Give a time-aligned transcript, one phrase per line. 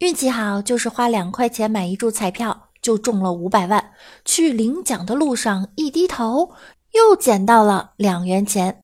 [0.00, 3.92] 运气好就是花两块钱买一注彩票就中了五百万，
[4.26, 6.52] 去领奖的路上一低头
[6.92, 8.82] 又捡到了两元钱。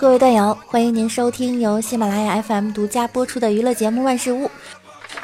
[0.00, 4.46] 各位段友，欢迎您收听由喜马拉雅 FM 独家播出的娱乐节目《万事屋》，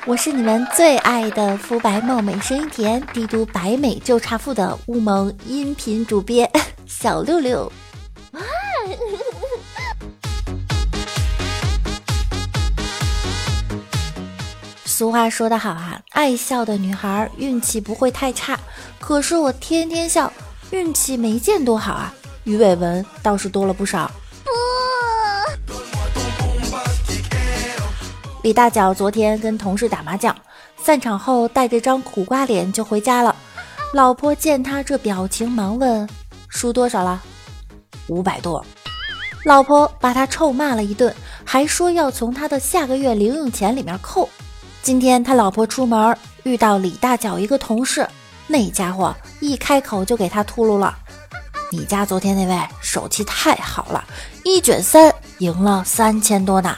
[0.04, 6.46] 我是你们最爱的肤白貌美、声音甜、帝都白美就差富的乌蒙音频主编
[6.86, 7.72] 小六六。
[14.84, 18.60] 俗话说得好啊，爱笑的女孩运气不会太差。
[19.00, 20.30] 可是我天天笑，
[20.70, 22.12] 运气没见多好啊，
[22.44, 24.10] 鱼尾纹倒是多了不少。
[28.46, 30.32] 李大脚昨天跟同事打麻将，
[30.80, 33.34] 散场后带着张苦瓜脸就回家了。
[33.92, 36.08] 老婆见他这表情，忙问
[36.46, 37.20] ：“输多少了
[38.06, 38.64] ？”“五百多。”
[39.44, 41.12] 老婆把他臭骂了一顿，
[41.44, 44.28] 还说要从他的下个月零用钱里面扣。
[44.80, 48.08] 今天他老婆出门遇到李大脚一个同事，
[48.46, 50.96] 那家伙一开口就给他秃噜了
[51.72, 54.04] ：“你家昨天那位手气太好了，
[54.44, 56.76] 一卷三赢了三千多呢。”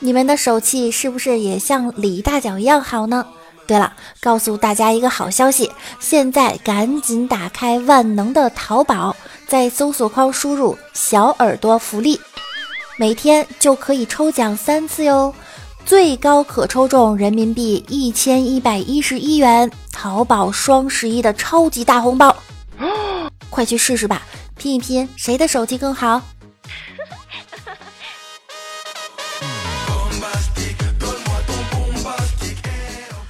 [0.00, 3.26] 你们的手气是不是也像李大脚一样好呢？
[3.66, 9.14] 对了，告诉大家一个好消息，现在赶紧打开万能的淘宝，
[9.46, 12.18] 在搜索框输入“小耳朵福利”，
[12.96, 15.34] 每天就可以抽奖三次哟，
[15.84, 22.34] 最高可抽中人民币一千一百一十一元，淘宝双十一的超级大红包，
[23.50, 24.22] 快去试试吧，
[24.56, 26.22] 拼一拼谁的手气更好。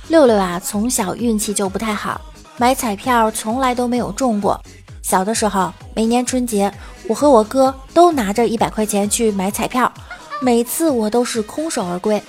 [0.09, 2.19] 六六啊，从小运气就不太好，
[2.57, 4.59] 买彩票从来都没有中过。
[5.03, 6.73] 小的时候，每年春节，
[7.07, 9.93] 我和我哥都拿着一百块钱去买彩票，
[10.41, 12.23] 每次我都是空手而归。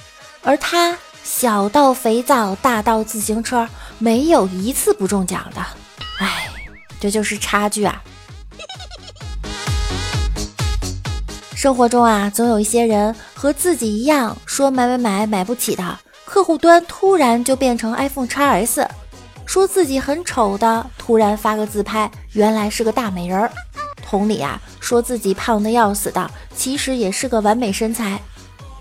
[0.44, 5.66] 而他小到肥皂，大到自行车，没有一次不中奖的。
[6.20, 6.50] 唉，
[7.00, 8.02] 这就是差距啊！
[11.56, 16.00] 生活中啊，总有一些人和自己一样，说买买买买不起的。
[16.30, 18.88] 客户端突然就变成 iPhone XS，
[19.48, 23.52] 说自己很丑的，突然发个自拍，原来是个大美人儿。
[24.06, 28.22] 同理啊，说自己胖的要死的，其实也是个完美身材。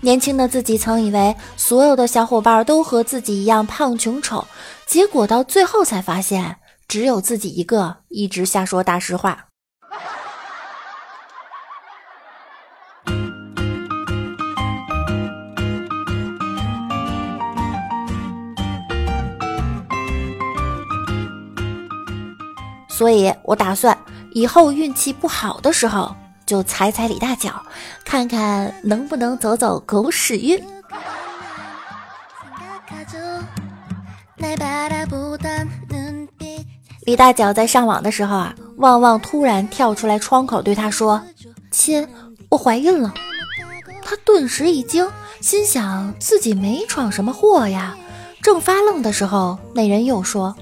[0.01, 4.45] 年轻的自己曾以为所有的小伙伴都和自己一样胖穷丑，
[4.85, 6.57] 结果到最后才发现，
[6.87, 9.48] 只有自己一个一直瞎说大实话。
[22.99, 23.97] 所以我打算
[24.33, 26.13] 以后运气不好的时候
[26.45, 27.63] 就踩踩李大脚，
[28.03, 30.61] 看看能不能走走狗屎运。
[37.05, 41.23] 李大脚在上网的时候啊，旺旺突然跳出来窗口对他说
[41.71, 42.05] ：“亲，
[42.49, 43.13] 我怀孕了。”
[44.03, 45.09] 他顿时一惊，
[45.39, 47.97] 心想自己没闯什么祸呀。
[48.41, 50.53] 正发愣的时候，那人又说。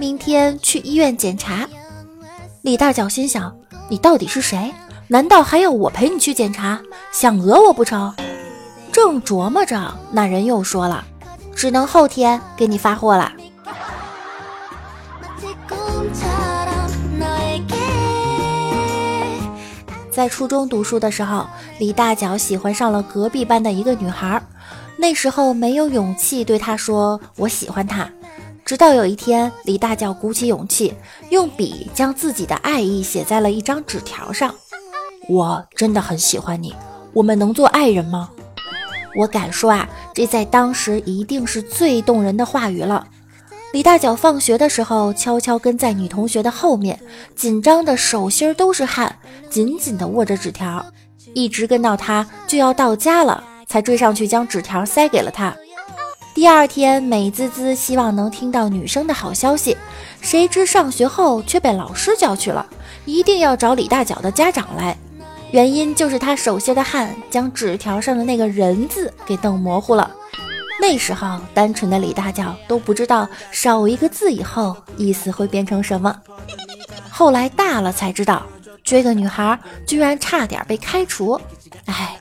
[0.00, 1.68] 明天去医院检查，
[2.62, 3.54] 李大脚心想：
[3.90, 4.72] 你到底是谁？
[5.08, 6.80] 难道还要我陪你去检查？
[7.12, 8.14] 想讹我不成？
[8.90, 11.04] 正琢磨着，那人又说了：
[11.54, 13.30] 只能后天给你发货了。
[20.10, 21.46] 在初中读书的时候，
[21.78, 24.42] 李大脚喜欢上了隔壁班的一个女孩，
[24.96, 28.10] 那时候没有勇气对她说我喜欢她。
[28.64, 30.94] 直到有一天，李大脚鼓起勇气，
[31.30, 34.54] 用笔将自己的爱意写在了一张纸条上。
[35.28, 36.74] 我真的很喜欢你，
[37.12, 38.30] 我们能做爱人吗？
[39.16, 43.06] 我敢说啊，这在当时一定是最动人的话语了。
[43.72, 46.98] 李大脚放学的时候，悄悄跟在女同学的后面，
[47.34, 49.16] 紧张的手心都是汗，
[49.48, 50.84] 紧紧地握着纸条，
[51.34, 55.56] 一直跟到她就要到家了，才追上去将纸条塞给了她。
[56.40, 59.76] 第二天，美滋滋希望能听到女生的好消息，
[60.22, 62.64] 谁知上学后却被老师叫去了，
[63.04, 64.96] 一定要找李大脚的家长来。
[65.50, 70.10] 原因就是他手心的汗将纸条上的那个人字给弄模糊了。
[70.80, 76.22] 那时候，单纯的李大脚都不知道少一个字以后意思会变成什么。
[77.10, 78.46] 后来大了才知道，
[78.82, 81.38] 追个女孩居然差点被开除，
[81.84, 82.18] 哎。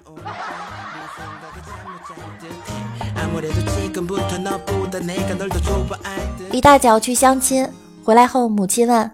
[6.51, 7.67] 李大脚去相亲，
[8.03, 9.11] 回来后母亲问：“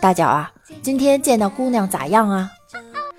[0.00, 0.50] 大脚啊，
[0.82, 2.50] 今天见到姑娘咋样啊？”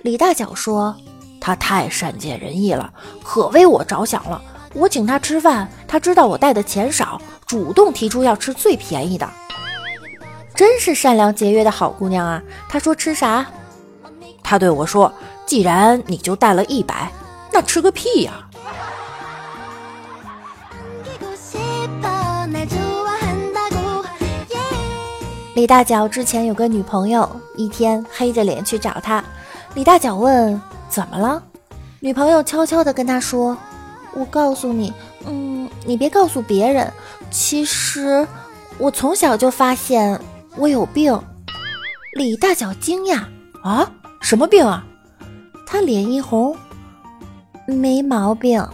[0.01, 0.95] 李大脚说
[1.39, 2.91] ：“她太善解人意了，
[3.23, 4.41] 可为我着想了。
[4.73, 9.29] 我请她吃饭，她知道我带的钱少，主动提出要吃最便宜的。
[10.55, 13.45] 真是善良节约的好姑娘啊！”她说：“吃啥？”
[14.43, 15.13] 她对我说
[15.45, 17.11] ：“既然你就带了一百，
[17.51, 18.47] 那吃个屁呀！”
[25.55, 29.23] 李大脚之前有个女朋友，一天黑着脸去找他。
[29.75, 30.59] 李大脚问
[30.89, 31.43] ：“怎么了？”
[32.01, 33.55] 女朋友悄悄地跟他说
[34.15, 34.91] ：“我告诉你，
[35.27, 36.91] 嗯，你别告诉别人。
[37.29, 38.27] 其实
[38.79, 40.19] 我从小就发现
[40.57, 41.17] 我有病。”
[42.17, 43.23] 李大脚惊讶
[43.63, 43.91] ：“啊，
[44.21, 44.83] 什么病啊？”
[45.67, 46.57] 他脸一红
[47.67, 48.67] ：“没毛病。”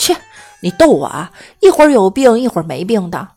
[0.00, 0.16] 切，
[0.62, 1.30] 你逗我啊！
[1.60, 3.28] 一会儿有病，一会儿没病的。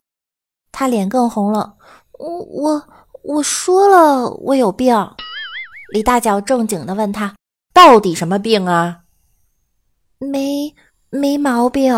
[0.71, 1.73] 他脸更红了。
[2.21, 2.87] 我我
[3.23, 4.95] 我说了我有病，
[5.91, 7.33] 李大脚正经的问他，
[7.73, 8.99] 到底什么病啊？
[10.19, 10.75] 没
[11.09, 11.95] 没毛病。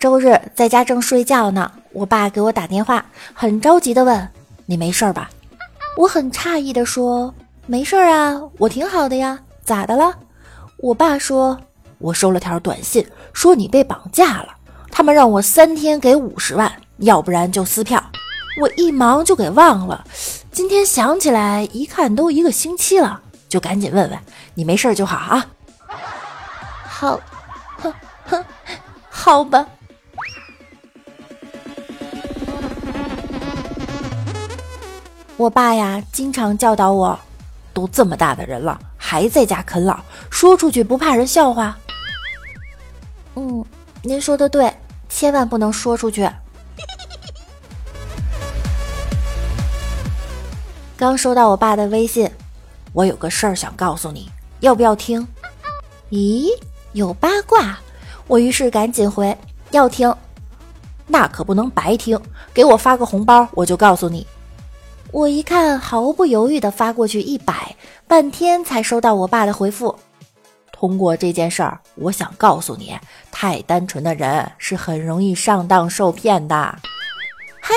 [0.00, 4.28] 周日在家正睡觉呢，我爸给我打电话，很着急的问。
[4.70, 5.30] 你没事吧？
[5.96, 7.34] 我很诧异的说
[7.64, 10.14] ：“没事啊，我挺好的呀，咋的了？”
[10.76, 11.58] 我爸说
[11.96, 14.48] ：“我收了条短信，说你被绑架了，
[14.90, 17.98] 他们让我三天给五十万，要不然就撕票。
[18.60, 20.04] 我一忙就给忘了，
[20.52, 24.18] 今天想起来一看都一个星期了，就赶紧问问
[24.52, 25.46] 你没事就好啊。”
[26.84, 27.18] 好，
[27.78, 27.94] 哼
[28.26, 28.44] 哼，
[29.08, 29.66] 好吧。
[35.38, 37.16] 我爸呀，经常教导我，
[37.72, 41.78] 都这么大的人了，还在家啃老，说出去不怕人笑话。
[43.36, 43.64] 嗯，
[44.02, 44.74] 您说的对，
[45.08, 46.28] 千万不能说出去。
[50.98, 52.28] 刚收到我爸的微信，
[52.92, 55.24] 我有个事儿想告诉你，要不要听？
[56.10, 56.48] 咦，
[56.94, 57.78] 有八卦？
[58.26, 59.38] 我于是赶紧回，
[59.70, 60.12] 要听。
[61.06, 62.20] 那可不能白听，
[62.52, 64.26] 给我发个红包，我就告诉你。
[65.10, 67.74] 我一看，毫不犹豫地发过去一百，
[68.06, 69.98] 半天才收到我爸的回复。
[70.70, 72.96] 通过这件事儿，我想告诉你，
[73.32, 76.78] 太单纯的人是很容易上当受骗的。
[77.60, 77.74] 嘿，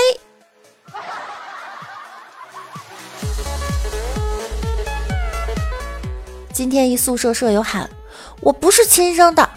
[6.52, 7.90] 今天一宿舍舍友喊
[8.42, 9.50] ：“我不是亲生的。”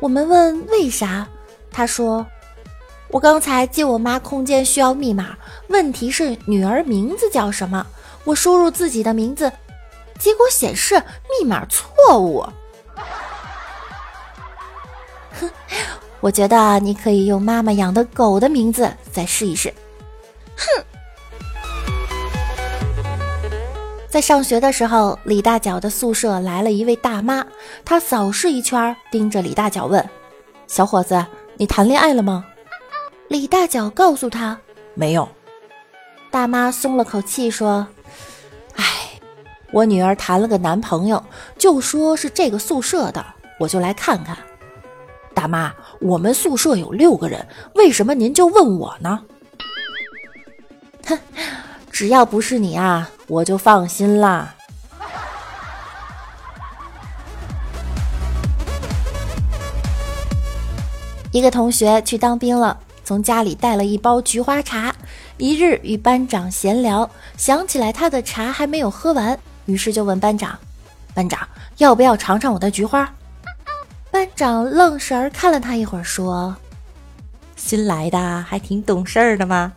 [0.00, 1.26] 我们问为啥，
[1.70, 2.26] 他说。
[3.12, 5.36] 我刚才进我妈空间需要密码，
[5.68, 7.84] 问题是女儿名字叫什么？
[8.24, 9.50] 我输入自己的名字，
[10.18, 12.46] 结果显示密码错误。
[15.40, 15.50] 哼，
[16.20, 19.74] 我觉得你可以用妈妈养的狗的名字再试一试。
[20.56, 20.84] 哼，
[24.08, 27.44] 在上学的时候，李大脚的宿舍来了一位大妈，
[27.84, 30.08] 她扫视一圈，盯着李大脚问
[30.68, 32.44] ：“小伙子，你谈恋爱了吗？”
[33.30, 34.58] 李大脚告诉他
[34.94, 35.28] ：“没有。”
[36.32, 37.86] 大妈松了口气说
[38.74, 38.84] ：“哎，
[39.70, 41.24] 我女儿谈了个男朋友，
[41.56, 43.24] 就说是这个宿舍的，
[43.60, 44.36] 我就来看看。”
[45.32, 47.46] 大妈，我们宿舍有六个人，
[47.76, 49.24] 为什么您就问我呢？
[51.06, 51.16] 哼，
[51.88, 54.56] 只要不是你啊，我就放心啦。
[61.30, 62.76] 一个同学去当兵了。
[63.10, 64.94] 从家里带了一包菊花茶，
[65.36, 70.56] 一日与班长闲聊，想起来他的茶还没有喝完，于是就问班长
[71.12, 71.48] ：“班长，
[71.78, 73.12] 要不要尝尝我的菊花？”
[74.12, 76.54] 班长愣神儿看了他一会儿，说
[77.58, 79.72] ：“新来的还挺懂事儿的嘛。”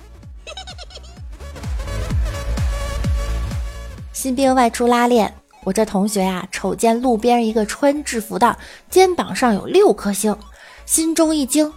[4.14, 8.56] 新兵外出拉练，我这同学呀，瞅见路边一个穿制服的，
[8.92, 10.38] 肩膀上有六颗星，
[10.86, 11.74] 心中一惊。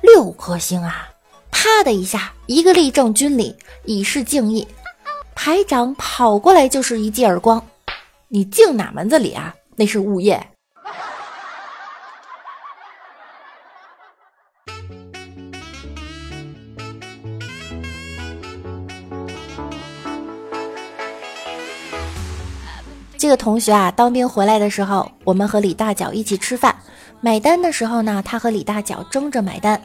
[0.00, 1.08] 六颗星啊！
[1.50, 4.66] 啪的一下，一个立正军礼，以示敬意。
[5.34, 7.64] 排长跑过来就是一记耳光
[8.28, 9.54] ：“你敬哪门子礼啊？
[9.76, 10.48] 那是物业。”
[23.16, 26.76] 这个同学啊，当兵回来的时候，我们和李大脚一起吃饭，
[27.20, 29.80] 买单的时候呢，他和李大脚争着买单。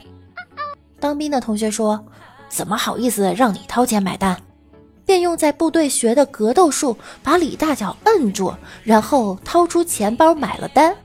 [0.99, 2.03] 当兵的同学说
[2.47, 4.39] ：“怎么好意思让你掏钱买单？”
[5.05, 10.95] 便用在部队学的格斗术把李大脚摁住，然后掏出钱包买了单。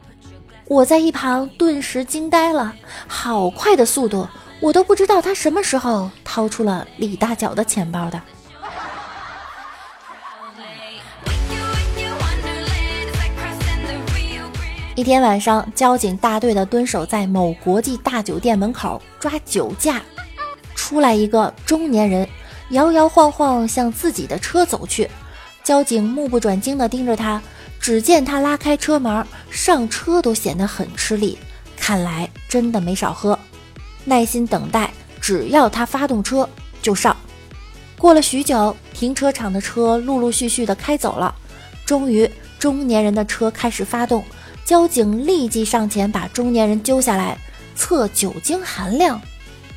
[0.67, 2.73] 我在一旁顿时惊呆了，
[3.07, 4.29] 好快的速度，
[4.61, 8.21] 我都不知道他什么时候掏出了李大脚的钱包的。
[14.99, 20.03] 一天晚上，交警大队的蹲守在某国际大酒店门口抓酒驾，
[20.75, 22.29] 出来一个中年人，
[22.71, 25.09] 摇摇晃晃向自己的车走去。
[25.63, 27.41] 交警目不转睛地盯着他，
[27.79, 31.39] 只见他拉开车门，上车都显得很吃力，
[31.77, 33.39] 看来真的没少喝。
[34.05, 36.49] 耐心等待，只要他发动车
[36.83, 37.17] 就上。
[37.97, 41.33] 过了许久，停车场的车陆陆续续地开走了，
[41.87, 42.29] 终于，
[42.59, 44.25] 中年人的车开始发动。
[44.69, 47.39] 交警立即上前把中年人揪下来，
[47.75, 49.19] 测酒精含量。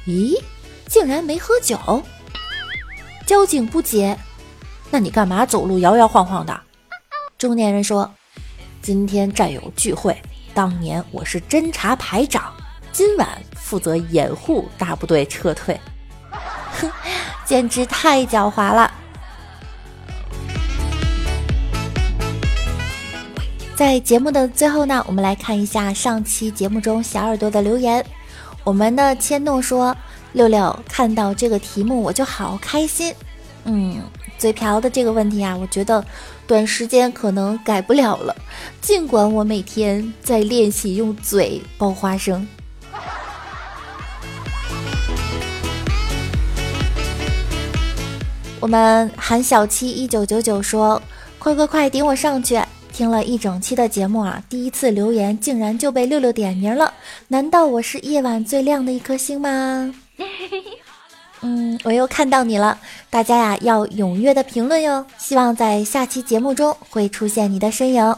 [0.05, 0.37] 咦，
[0.85, 2.03] 竟然没喝酒！
[3.25, 4.17] 交警不解
[4.91, 6.59] ：“那你干嘛走路摇摇晃晃的？”
[7.39, 8.13] 中年人说
[8.83, 10.21] ：“今天战友聚会，
[10.53, 12.53] 当年我是侦察排长，
[12.91, 15.79] 今晚负责掩护大部队撤退。”
[16.81, 16.91] 哼，
[17.47, 18.93] 简直太狡猾了。
[23.81, 28.05] 在节目的最后呢，我们来看一下上期节目中小耳朵的留言。
[28.63, 29.97] 我们的千诺说
[30.33, 33.11] ：“六六看到这个题目我就好开心。”
[33.65, 33.99] 嗯，
[34.37, 36.05] 嘴瓢的这个问题啊，我觉得
[36.45, 38.35] 短时间可能改不了了。
[38.81, 42.47] 尽管我每天在练习用嘴剥花生。
[48.59, 51.01] 我们韩小七一九九九说
[51.39, 56.93] ：“快快快，顶我上去！”听了一整期的节目啊，第一次留言竟然就被六六点名了，
[57.29, 59.95] 难道我是夜晚最亮的一颗星吗？
[61.41, 62.77] 嗯，我又看到你了，
[63.09, 68.15] 大家呀要踊跃的评论哟，希望在下期节目中会出现你的身影。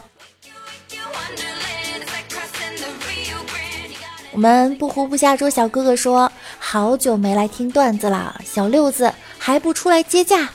[4.32, 10.50] 我们不胡不下桌小哥哥说，好久没来听段子了，小六子还不出来接驾？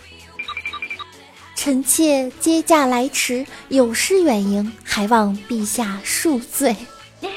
[1.61, 6.73] 臣妾接驾来迟，有失远迎，还望陛下恕罪。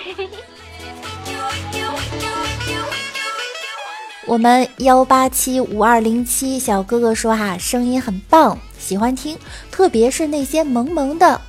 [4.25, 9.37] 我们幺八七五二零七小哥哥说哈，声音很棒，喜欢听，
[9.73, 11.41] 特别是那些萌萌的。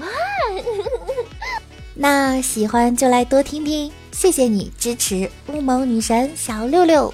[1.92, 7.12] 那喜欢就来多听听，谢谢你支持乌蒙女神小六六。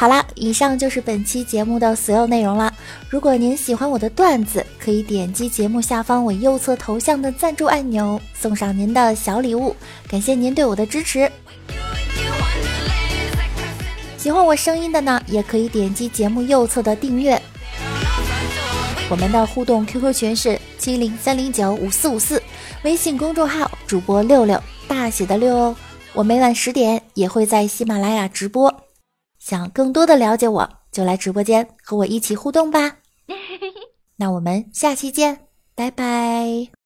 [0.00, 2.72] 好啦，以上就是本期节目的所有内容了。
[3.10, 9.76] 如果您喜欢我的段子，可以点击节目下方我右侧头像的赞助按钮，送上您的小礼物，
[10.08, 11.30] 感谢您对我的支持。
[14.16, 17.38] 喜欢我声音的呢，也可以点击节目右侧的订阅。
[19.10, 22.42] 我们的互动 QQ 群是七零三零九五四五四，
[22.84, 25.76] 微信公众号主播六六大写的六哦。
[26.14, 28.74] 我每晚十点也会在喜马拉雅直播。
[29.40, 32.98] 想更多的了解我，就来直播间和我一起互动吧。
[34.16, 36.79] 那我们下期见，拜拜。